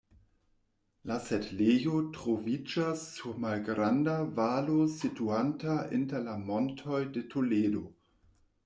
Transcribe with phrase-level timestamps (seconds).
[1.09, 7.89] La setlejo troviĝas sur malgranda valo situanta inter la Montoj de Toledo.